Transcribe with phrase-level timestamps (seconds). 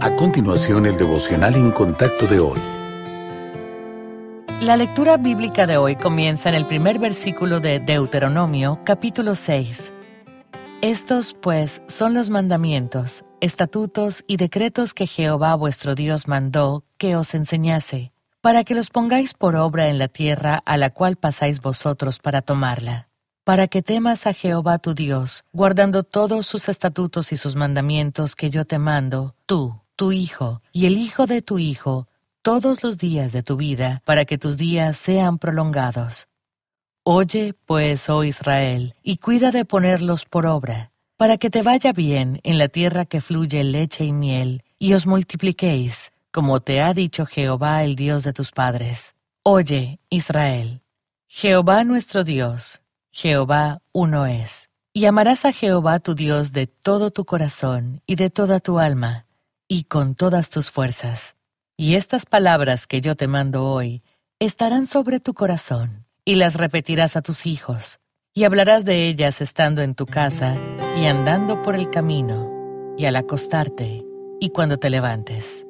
[0.00, 2.60] A continuación, el devocional en contacto de hoy.
[4.60, 9.92] La lectura bíblica de hoy comienza en el primer versículo de Deuteronomio, capítulo 6.
[10.82, 17.34] Estos, pues, son los mandamientos, estatutos y decretos que Jehová vuestro Dios mandó que os
[17.34, 22.20] enseñase, para que los pongáis por obra en la tierra a la cual pasáis vosotros
[22.20, 23.08] para tomarla,
[23.42, 28.48] para que temas a Jehová tu Dios, guardando todos sus estatutos y sus mandamientos que
[28.48, 32.06] yo te mando, tú, tu hijo y el hijo de tu hijo,
[32.42, 36.28] todos los días de tu vida, para que tus días sean prolongados.
[37.02, 42.40] Oye, pues, oh Israel, y cuida de ponerlos por obra, para que te vaya bien
[42.44, 47.26] en la tierra que fluye leche y miel, y os multipliquéis, como te ha dicho
[47.26, 49.16] Jehová el Dios de tus padres.
[49.42, 50.82] Oye, Israel,
[51.26, 54.70] Jehová nuestro Dios, Jehová uno es.
[54.92, 59.27] Y amarás a Jehová tu Dios de todo tu corazón y de toda tu alma
[59.68, 61.36] y con todas tus fuerzas.
[61.76, 64.02] Y estas palabras que yo te mando hoy
[64.40, 68.00] estarán sobre tu corazón, y las repetirás a tus hijos,
[68.34, 70.56] y hablarás de ellas estando en tu casa
[71.00, 74.04] y andando por el camino, y al acostarte,
[74.40, 75.66] y cuando te levantes.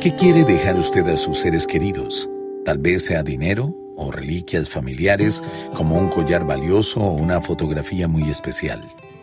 [0.00, 2.28] ¿Qué quiere dejar usted a sus seres queridos?
[2.64, 5.42] Tal vez sea dinero o reliquias familiares
[5.74, 8.80] como un collar valioso o una fotografía muy especial.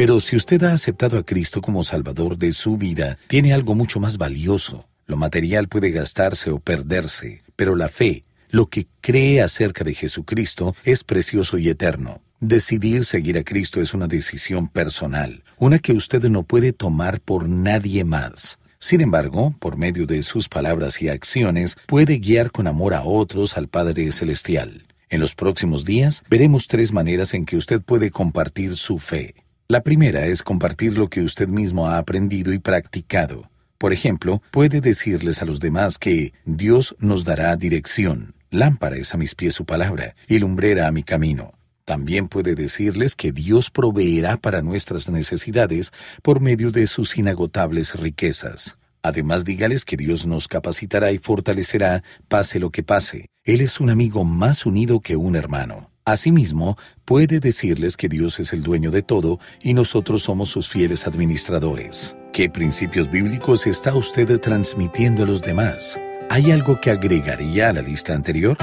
[0.00, 4.00] Pero si usted ha aceptado a Cristo como Salvador de su vida, tiene algo mucho
[4.00, 4.88] más valioso.
[5.04, 10.74] Lo material puede gastarse o perderse, pero la fe, lo que cree acerca de Jesucristo,
[10.84, 12.22] es precioso y eterno.
[12.40, 17.46] Decidir seguir a Cristo es una decisión personal, una que usted no puede tomar por
[17.46, 18.58] nadie más.
[18.78, 23.58] Sin embargo, por medio de sus palabras y acciones, puede guiar con amor a otros
[23.58, 24.86] al Padre Celestial.
[25.10, 29.34] En los próximos días veremos tres maneras en que usted puede compartir su fe.
[29.70, 33.48] La primera es compartir lo que usted mismo ha aprendido y practicado.
[33.78, 38.34] Por ejemplo, puede decirles a los demás que Dios nos dará dirección.
[38.50, 41.52] Lámpara es a mis pies su palabra y lumbrera a mi camino.
[41.84, 48.76] También puede decirles que Dios proveerá para nuestras necesidades por medio de sus inagotables riquezas.
[49.02, 53.28] Además, dígales que Dios nos capacitará y fortalecerá, pase lo que pase.
[53.44, 55.89] Él es un amigo más unido que un hermano.
[56.04, 61.06] Asimismo, puede decirles que Dios es el dueño de todo y nosotros somos sus fieles
[61.06, 62.16] administradores.
[62.32, 65.98] ¿Qué principios bíblicos está usted transmitiendo a los demás?
[66.30, 68.56] ¿Hay algo que agregaría a la lista anterior?